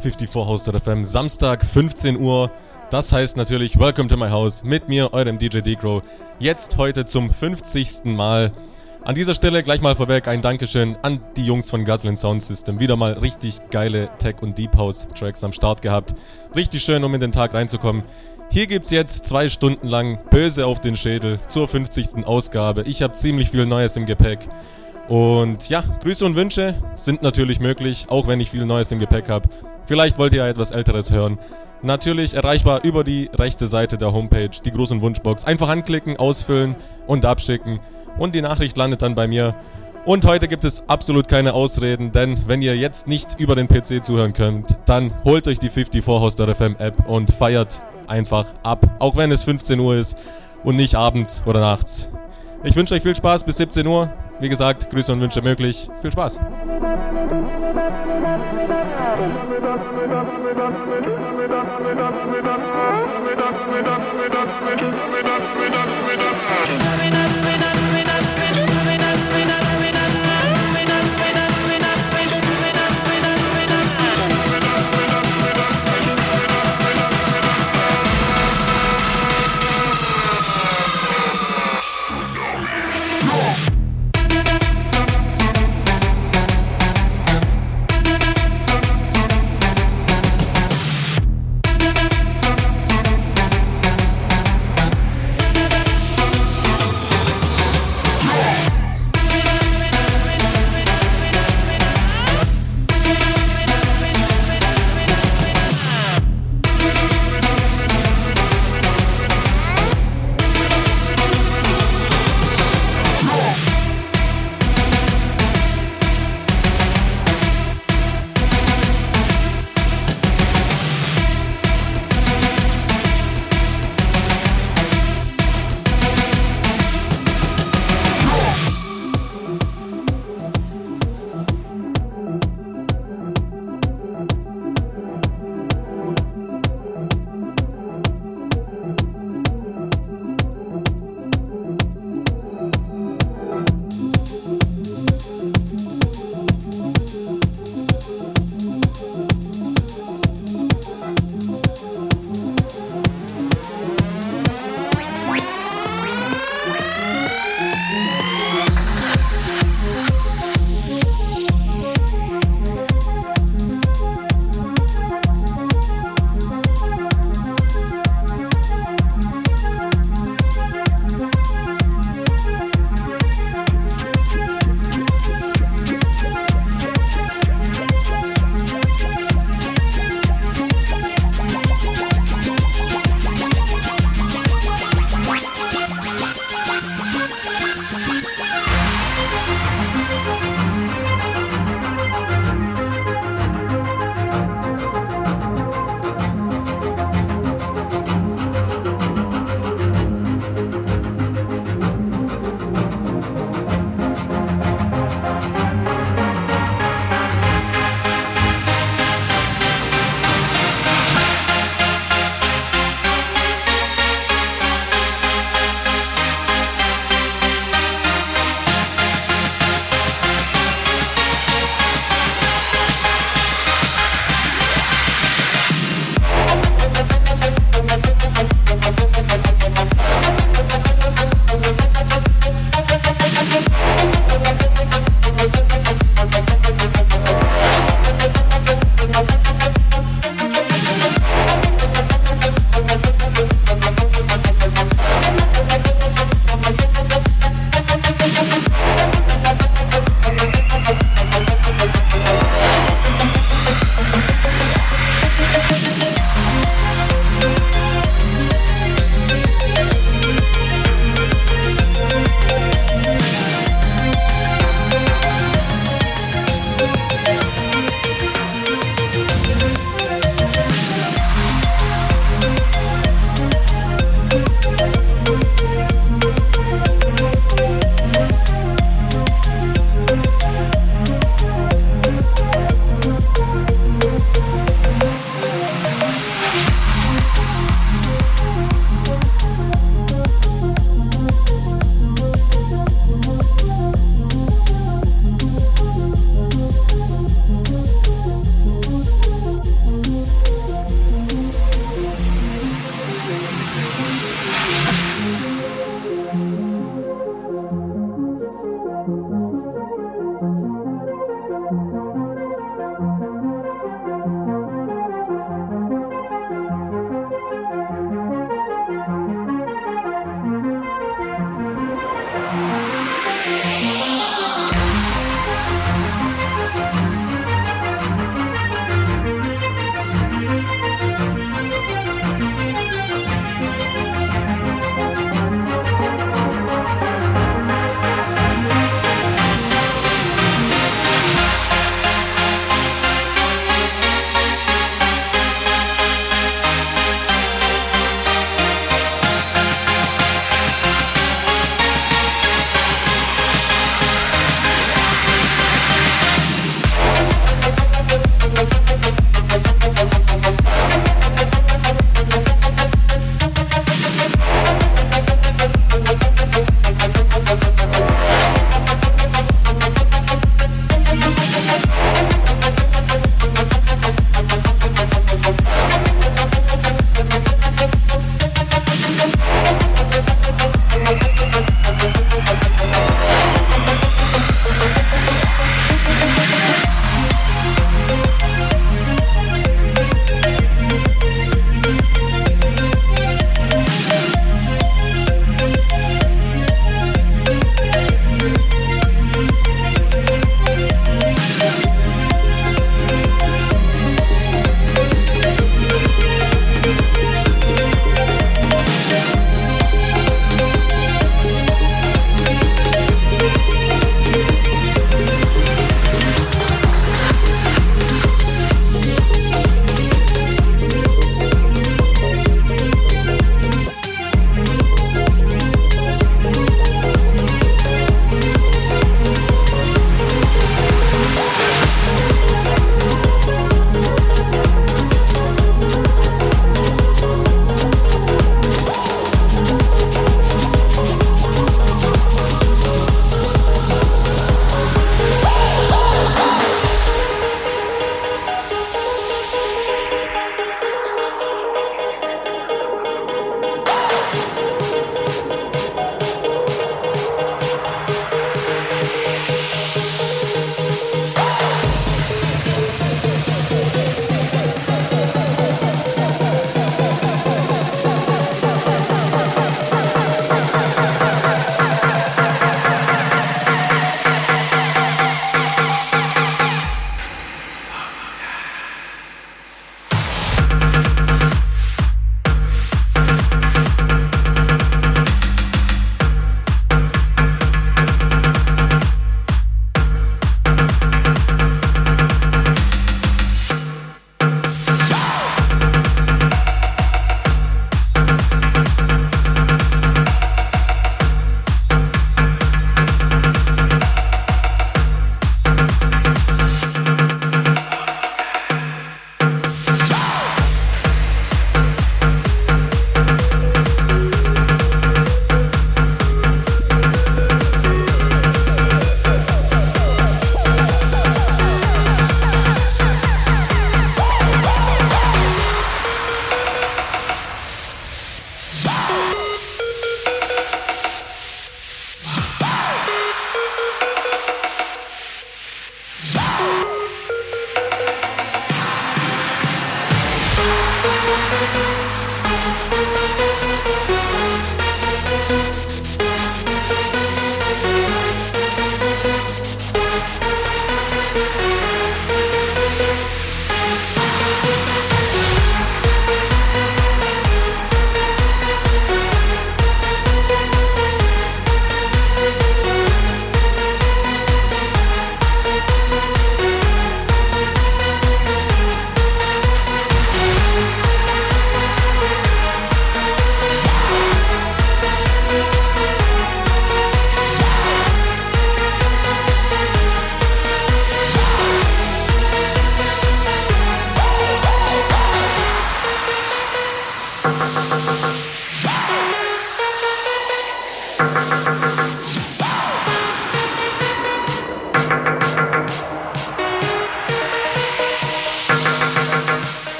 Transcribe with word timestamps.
54 0.00 0.34
Host 0.34 0.72
FM, 0.72 1.04
Samstag 1.04 1.62
15 1.62 2.18
Uhr. 2.18 2.50
Das 2.90 3.12
heißt 3.12 3.36
natürlich 3.36 3.78
Welcome 3.78 4.08
to 4.08 4.16
my 4.16 4.30
house 4.30 4.64
mit 4.64 4.88
mir, 4.88 5.12
eurem 5.12 5.38
DJ 5.38 5.60
D-Crow. 5.60 6.02
Jetzt 6.38 6.78
heute 6.78 7.04
zum 7.04 7.30
50. 7.30 8.04
Mal. 8.04 8.52
An 9.02 9.14
dieser 9.14 9.34
Stelle 9.34 9.62
gleich 9.62 9.82
mal 9.82 9.94
vorweg 9.94 10.26
ein 10.26 10.40
Dankeschön 10.40 10.96
an 11.02 11.20
die 11.36 11.44
Jungs 11.44 11.68
von 11.68 11.84
Guzzlin 11.84 12.16
Sound 12.16 12.42
System. 12.42 12.80
Wieder 12.80 12.96
mal 12.96 13.12
richtig 13.12 13.60
geile 13.70 14.08
Tech- 14.18 14.40
und 14.40 14.56
Deep 14.56 14.74
House 14.74 15.06
Tracks 15.14 15.44
am 15.44 15.52
Start 15.52 15.82
gehabt. 15.82 16.14
Richtig 16.56 16.82
schön, 16.82 17.04
um 17.04 17.14
in 17.14 17.20
den 17.20 17.32
Tag 17.32 17.52
reinzukommen. 17.52 18.02
Hier 18.48 18.66
gibt's 18.66 18.90
jetzt 18.90 19.26
zwei 19.26 19.50
Stunden 19.50 19.86
lang 19.86 20.18
Böse 20.30 20.64
auf 20.64 20.80
den 20.80 20.96
Schädel 20.96 21.38
zur 21.48 21.68
50. 21.68 22.24
Ausgabe. 22.24 22.84
Ich 22.86 23.02
habe 23.02 23.12
ziemlich 23.12 23.50
viel 23.50 23.66
Neues 23.66 23.96
im 23.96 24.06
Gepäck. 24.06 24.48
Und 25.10 25.68
ja, 25.68 25.82
Grüße 26.04 26.24
und 26.24 26.36
Wünsche 26.36 26.76
sind 26.94 27.20
natürlich 27.20 27.58
möglich, 27.58 28.06
auch 28.08 28.28
wenn 28.28 28.38
ich 28.38 28.48
viel 28.48 28.64
Neues 28.64 28.92
im 28.92 29.00
Gepäck 29.00 29.28
habe. 29.28 29.48
Vielleicht 29.86 30.18
wollt 30.18 30.32
ihr 30.32 30.44
ja 30.44 30.48
etwas 30.48 30.70
Älteres 30.70 31.10
hören. 31.10 31.36
Natürlich 31.82 32.34
erreichbar 32.34 32.84
über 32.84 33.02
die 33.02 33.28
rechte 33.34 33.66
Seite 33.66 33.98
der 33.98 34.12
Homepage, 34.12 34.50
die 34.64 34.70
und 34.70 35.00
Wunschbox. 35.00 35.44
Einfach 35.46 35.68
anklicken, 35.68 36.16
ausfüllen 36.16 36.76
und 37.08 37.24
abschicken. 37.24 37.80
Und 38.18 38.36
die 38.36 38.40
Nachricht 38.40 38.76
landet 38.76 39.02
dann 39.02 39.16
bei 39.16 39.26
mir. 39.26 39.56
Und 40.04 40.24
heute 40.24 40.46
gibt 40.46 40.62
es 40.64 40.88
absolut 40.88 41.26
keine 41.26 41.54
Ausreden, 41.54 42.12
denn 42.12 42.38
wenn 42.46 42.62
ihr 42.62 42.76
jetzt 42.76 43.08
nicht 43.08 43.34
über 43.40 43.56
den 43.56 43.66
PC 43.66 44.04
zuhören 44.04 44.32
könnt, 44.32 44.78
dann 44.86 45.12
holt 45.24 45.48
euch 45.48 45.58
die 45.58 45.70
54 45.70 46.06
Hoster 46.06 46.54
FM 46.54 46.76
App 46.78 47.08
und 47.08 47.34
feiert 47.34 47.82
einfach 48.06 48.46
ab. 48.62 48.86
Auch 49.00 49.16
wenn 49.16 49.32
es 49.32 49.42
15 49.42 49.80
Uhr 49.80 49.96
ist 49.96 50.16
und 50.62 50.76
nicht 50.76 50.94
abends 50.94 51.42
oder 51.46 51.58
nachts. 51.58 52.08
Ich 52.62 52.76
wünsche 52.76 52.94
euch 52.94 53.02
viel 53.02 53.16
Spaß 53.16 53.42
bis 53.42 53.56
17 53.56 53.84
Uhr. 53.88 54.12
Wie 54.40 54.48
gesagt, 54.48 54.88
Grüße 54.90 55.12
und 55.12 55.20
Wünsche 55.20 55.42
möglich. 55.42 55.88
Viel 56.00 56.10
Spaß. 56.10 56.38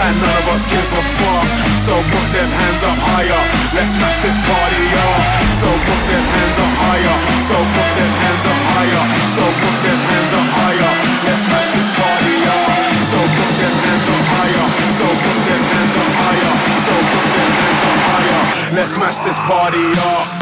And 0.00 0.16
none 0.16 0.36
of 0.40 0.46
us 0.56 0.64
give 0.64 0.80
a 0.96 1.02
fuck. 1.04 1.48
So 1.76 1.92
put 1.92 2.26
them 2.32 2.48
hands 2.48 2.82
up 2.88 2.96
higher. 3.12 3.40
Let's 3.76 4.00
smash 4.00 4.16
this 4.24 4.40
party 4.48 4.84
up. 4.96 5.20
So 5.52 5.68
put 5.68 6.02
them 6.08 6.24
hands 6.24 6.56
up 6.56 6.72
higher. 6.88 7.16
So 7.44 7.56
put 7.60 7.90
them 8.00 8.12
hands 8.24 8.44
up 8.48 8.60
higher. 8.72 9.04
So 9.28 9.44
put 9.44 9.76
them 9.84 10.00
hands 10.00 10.32
up 10.32 10.48
higher. 10.56 10.92
Let's 11.28 11.44
smash 11.44 11.68
this 11.76 11.88
party 11.92 12.36
up. 12.48 12.72
So 13.04 13.20
put 13.20 13.52
them 13.60 13.76
hands 13.76 14.08
up 14.08 14.24
higher. 14.40 14.66
So 14.88 15.04
put 15.04 15.38
them 15.44 15.62
hands 15.68 15.96
up 16.00 16.12
higher. 16.24 16.52
So 16.80 16.94
put 16.96 17.28
them 17.36 17.50
hands 17.60 17.82
up 17.84 18.00
higher. 18.08 18.40
Let's 18.72 18.90
smash 18.96 19.18
this 19.20 19.38
party 19.44 19.84
up 20.16 20.39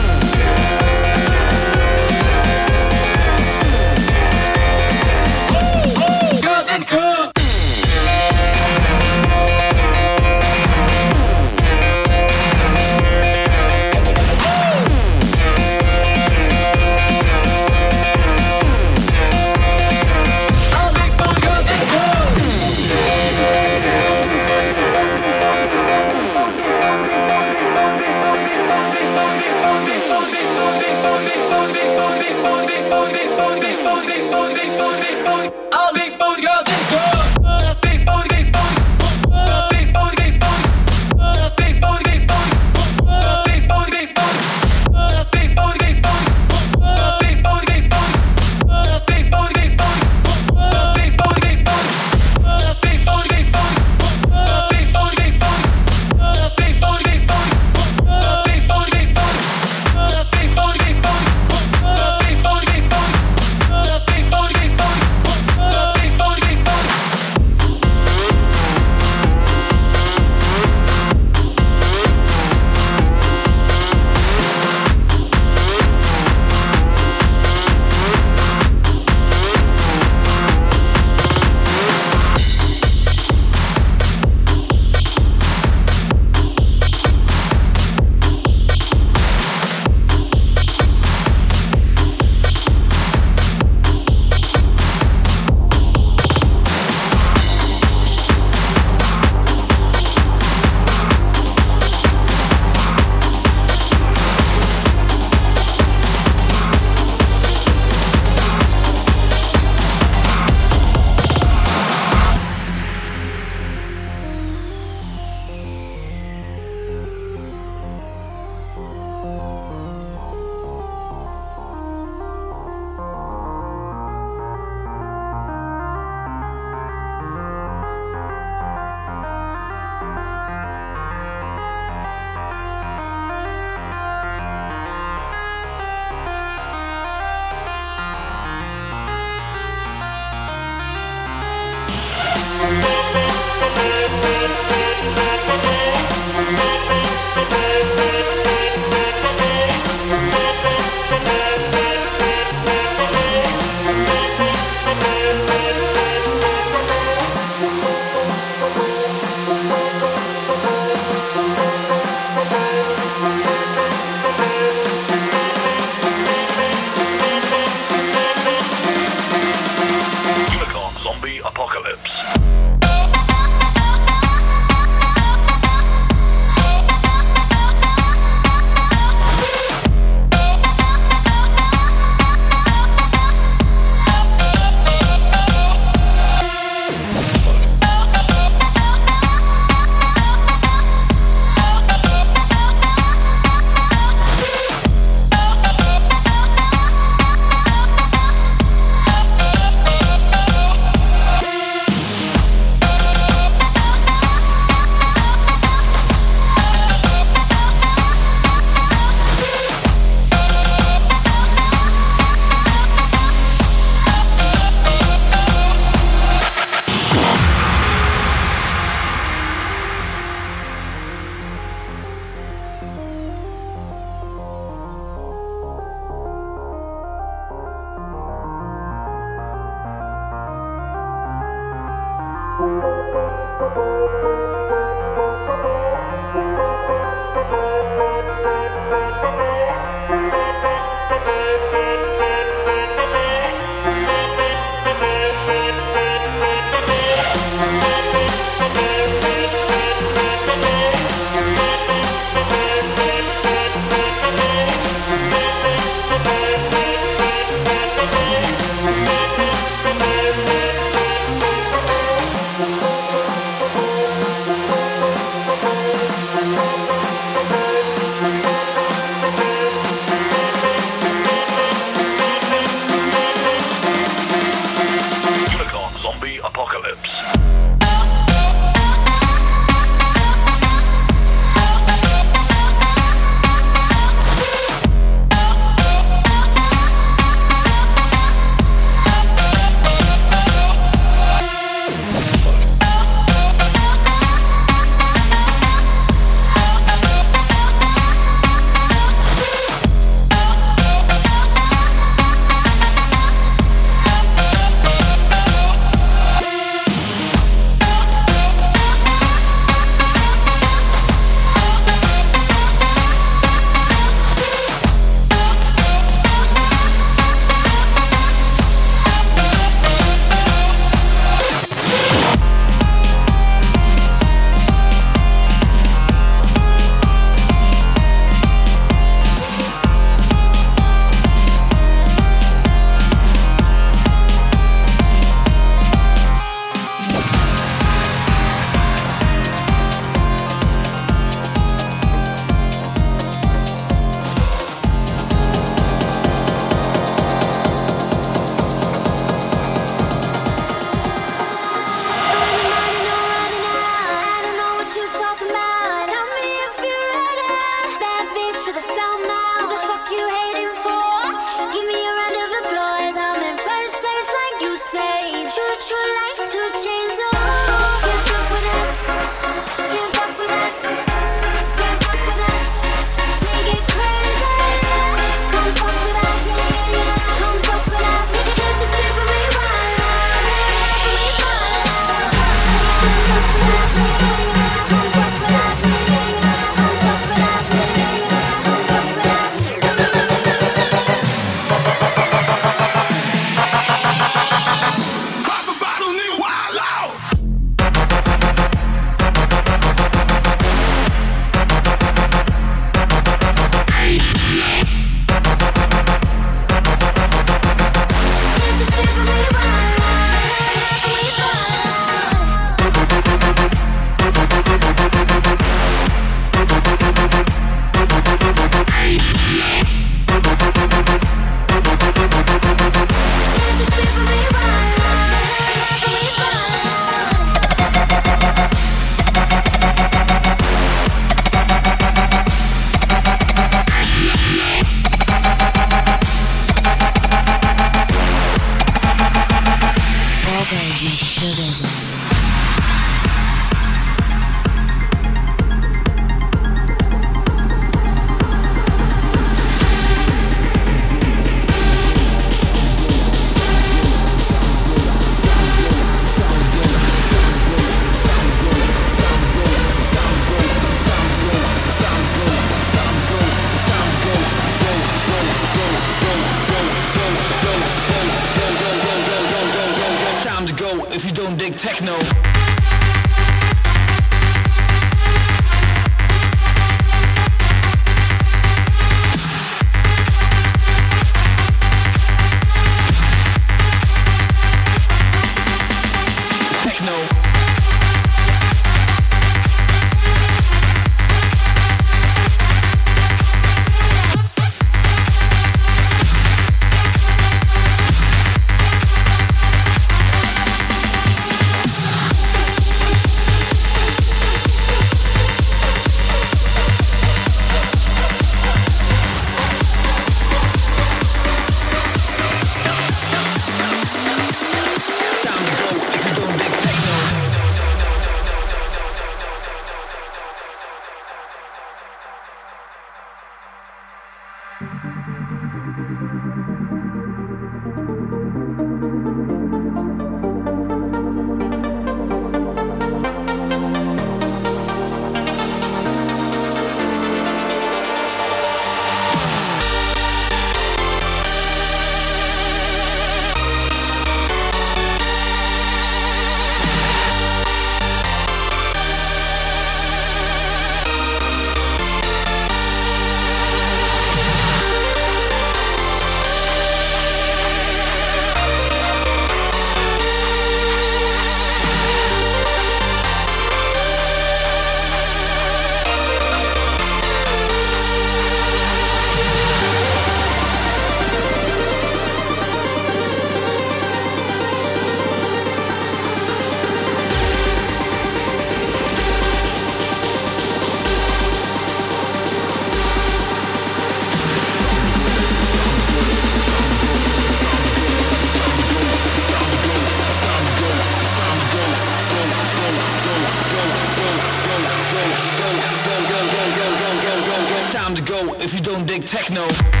techno. 599.41 600.00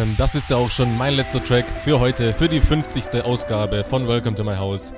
FM. 0.00 0.16
Das 0.16 0.34
ist 0.34 0.50
ja 0.50 0.56
auch 0.56 0.70
schon 0.70 0.96
mein 0.96 1.14
letzter 1.14 1.42
Track 1.42 1.66
für 1.84 2.00
heute, 2.00 2.32
für 2.32 2.48
die 2.48 2.60
50. 2.60 3.22
Ausgabe 3.22 3.84
von 3.84 4.08
Welcome 4.08 4.36
to 4.36 4.44
My 4.44 4.56
House. 4.56 4.94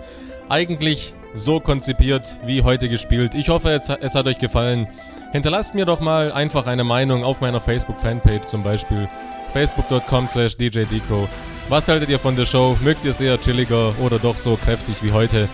Eigentlich 0.49 1.15
so 1.35 1.61
konzipiert 1.61 2.39
wie 2.45 2.62
heute 2.62 2.89
gespielt. 2.89 3.35
Ich 3.35 3.49
hoffe, 3.49 3.70
es, 3.70 3.89
es 3.89 4.15
hat 4.15 4.27
euch 4.27 4.39
gefallen. 4.39 4.87
Hinterlasst 5.33 5.74
mir 5.74 5.87
doch 5.87 6.01
mal 6.01 6.31
einfach 6.33 6.66
eine 6.66 6.85
Meinung 6.85 7.24
auf 7.24 7.41
meiner 7.41 7.61
Facebook-Fanpage 7.61 8.47
zum 8.47 8.62
Beispiel. 8.62 9.09
Facebook.com 9.53 10.27
slash 10.27 10.57
DJDcrow. 10.57 11.29
Was 11.69 11.89
haltet 11.89 12.09
ihr 12.09 12.19
von 12.19 12.37
der 12.37 12.47
Show? 12.47 12.77
Mögt 12.83 13.05
ihr 13.05 13.12
sehr 13.12 13.41
chilliger 13.41 13.95
oder 14.01 14.19
doch 14.19 14.37
so 14.37 14.57
kräftig 14.57 14.97
wie 15.03 15.12
heute? 15.12 15.49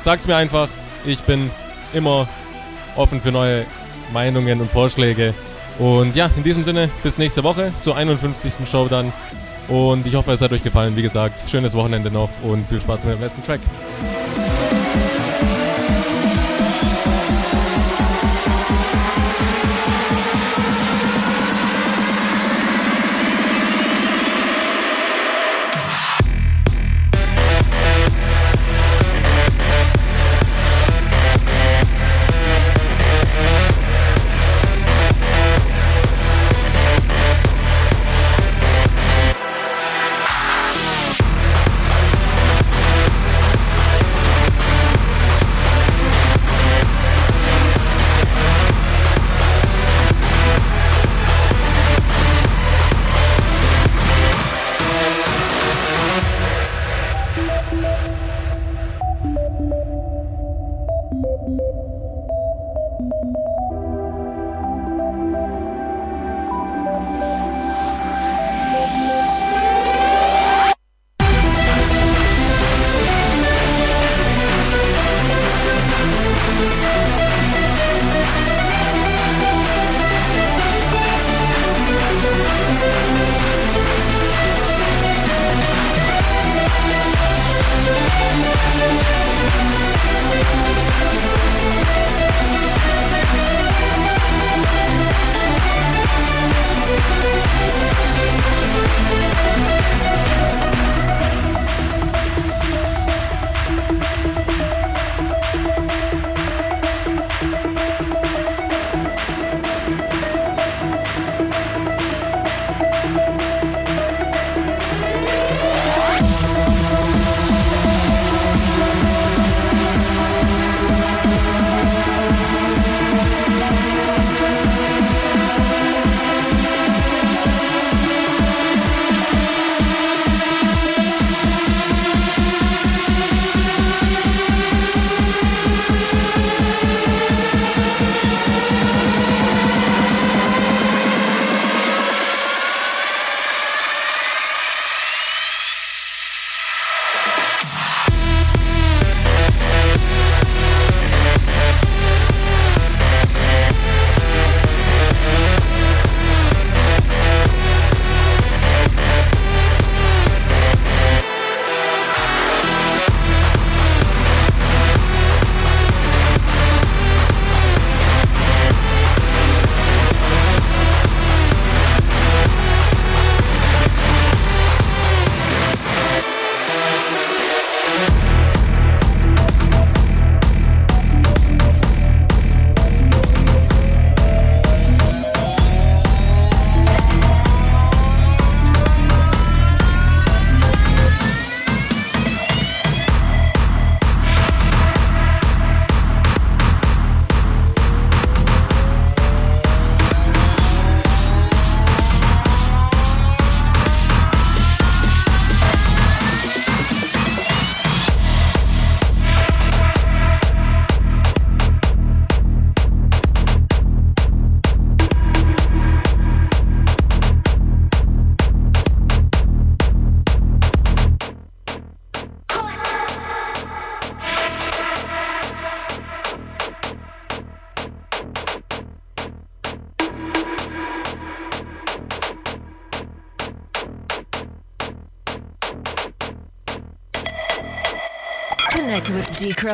Sagt's 0.00 0.26
mir 0.26 0.36
einfach. 0.36 0.68
Ich 1.04 1.20
bin 1.20 1.50
immer 1.92 2.28
offen 2.96 3.20
für 3.20 3.32
neue 3.32 3.64
Meinungen 4.12 4.60
und 4.60 4.70
Vorschläge. 4.70 5.34
Und 5.80 6.14
ja, 6.14 6.30
in 6.36 6.42
diesem 6.42 6.62
Sinne, 6.62 6.90
bis 7.02 7.16
nächste 7.16 7.42
Woche 7.42 7.72
zur 7.80 7.96
51. 7.96 8.52
Show 8.70 8.86
dann. 8.88 9.12
Und 9.66 10.06
ich 10.06 10.14
hoffe, 10.14 10.32
es 10.32 10.42
hat 10.42 10.52
euch 10.52 10.62
gefallen. 10.62 10.94
Wie 10.94 11.02
gesagt, 11.02 11.48
schönes 11.48 11.74
Wochenende 11.74 12.10
noch 12.10 12.28
und 12.42 12.68
viel 12.68 12.82
Spaß 12.82 13.04
mit 13.04 13.14
dem 13.14 13.22
letzten 13.22 13.42
Track. 13.42 13.60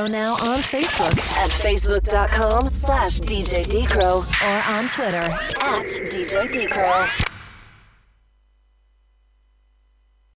Decro 0.07 0.13
now 0.13 0.33
on 0.35 0.59
Facebook. 0.59 1.19
At 1.37 1.51
facebook.com 1.51 2.69
slash 2.69 3.21
DJ 3.21 3.65
Decro 3.65 4.25
or 4.43 4.73
on 4.73 4.89
Twitter. 4.89 5.17
At 5.61 5.85
DJ 5.85 6.47
Decro. 6.49 7.26